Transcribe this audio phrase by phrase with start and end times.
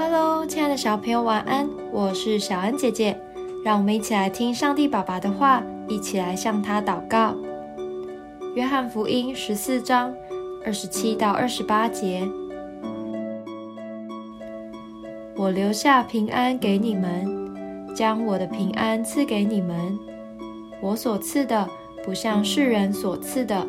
[0.00, 1.68] Hello，亲爱的小朋友，晚安！
[1.90, 3.20] 我是小恩姐姐，
[3.64, 7.34] 让我们一起来听上帝爸爸的话，一起来向他祷告。
[8.54, 10.14] 约翰福音十四章
[10.64, 12.22] 二十七到二十八节：
[15.34, 19.98] 我留下平安给你们，将我的平安赐给你们。
[20.80, 21.68] 我所赐的，
[22.04, 23.66] 不像世人所赐的。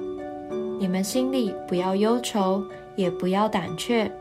[0.79, 2.63] 你们心里不要忧愁，
[2.95, 4.11] 也不要胆怯。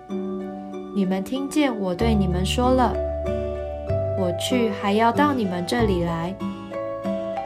[0.94, 2.92] 你们听见我对你们说了，
[4.18, 6.34] 我去还要到你们这里来。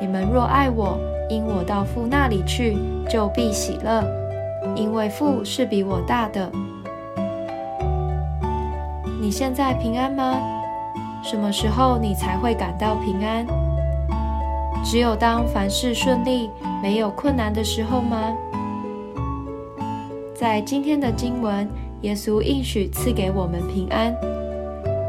[0.00, 2.76] 你们若爱我，因我到父那里去，
[3.08, 4.02] 就必喜乐，
[4.76, 6.50] 因为父是比我大的。
[9.20, 10.34] 你现在平安吗？
[11.22, 13.44] 什么时候你才会感到平安？
[14.84, 16.48] 只有当凡事顺利、
[16.82, 18.18] 没有困难的时候吗？
[20.34, 21.68] 在今天的经文。
[22.02, 24.14] 耶稣应许赐给我们平安，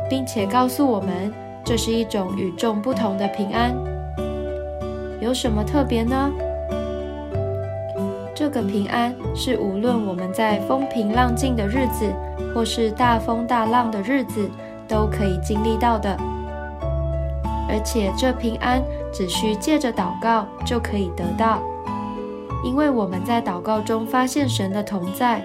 [0.09, 3.75] 并且告诉我们，这是一种与众不同的平安。
[5.19, 6.31] 有什么特别呢？
[8.35, 12.13] 这个平安是无论我们在风平浪静的日子，
[12.53, 14.49] 或是大风大浪的日子，
[14.87, 16.15] 都可以经历到的。
[17.69, 21.59] 而且这平安只需借着祷告就可以得到，
[22.63, 25.43] 因为我们在祷告中发现神的同在。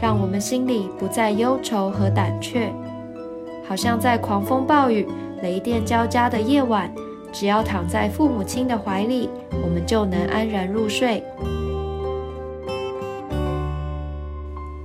[0.00, 2.72] 让我们心里不再忧愁和胆怯，
[3.66, 5.06] 好像在狂风暴雨、
[5.42, 6.90] 雷电交加的夜晚，
[7.32, 9.28] 只要躺在父母亲的怀里，
[9.62, 11.22] 我们就能安然入睡。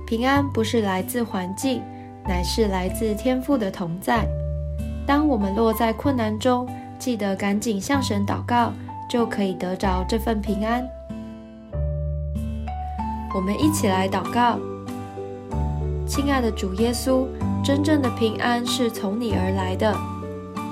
[0.06, 1.80] 平安不是来自环境，
[2.28, 4.26] 乃是来自天父的同在。
[5.06, 6.66] 当我们落在困难中，
[6.98, 8.72] 记得赶紧向神祷告，
[9.08, 10.84] 就可以得着这份平安。
[13.34, 14.58] 我们一起来祷告。
[16.06, 17.26] 亲爱的主耶稣，
[17.64, 19.94] 真正的平安是从你而来的。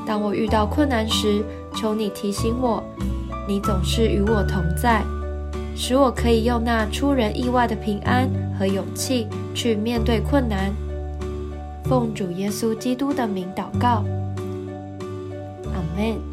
[0.07, 1.43] 当我遇到困难时，
[1.75, 2.83] 求你提醒我，
[3.49, 5.03] 你总是与我同在，
[5.75, 8.29] 使我可以用那出人意外的平安
[8.59, 10.73] 和勇气去面对困难。
[11.85, 14.05] 奉主耶稣基督的名祷告，
[15.73, 16.32] 阿门。